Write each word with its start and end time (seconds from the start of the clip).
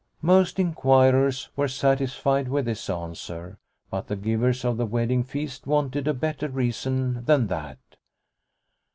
Most 0.23 0.57
inquirers 0.57 1.49
were 1.55 1.67
satisfied 1.67 2.47
with 2.47 2.65
this 2.65 2.89
answer, 2.89 3.59
but 3.91 4.07
the 4.07 4.15
givers 4.15 4.65
of 4.65 4.77
the 4.77 4.87
wedding 4.87 5.23
feast 5.23 5.67
wanted 5.67 6.07
a 6.07 6.13
better 6.15 6.49
reason 6.49 7.23
than 7.25 7.45
that. 7.49 7.77